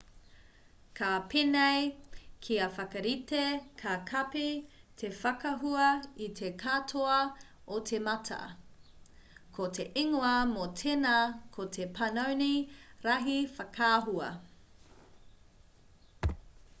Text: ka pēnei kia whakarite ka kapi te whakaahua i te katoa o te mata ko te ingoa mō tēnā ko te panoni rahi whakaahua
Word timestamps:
ka 0.99 1.07
pēnei 1.31 1.83
kia 2.47 2.69
whakarite 2.77 3.41
ka 3.81 3.91
kapi 4.11 4.45
te 5.01 5.11
whakaahua 5.19 5.91
i 6.29 6.31
te 6.41 6.49
katoa 6.65 7.19
o 7.77 7.79
te 7.91 7.99
mata 8.09 8.39
ko 9.59 9.69
te 9.81 9.87
ingoa 10.07 10.33
mō 10.57 10.65
tēnā 10.83 11.15
ko 11.59 11.69
te 11.79 11.87
panoni 12.01 12.51
rahi 13.09 13.37
whakaahua 13.61 14.31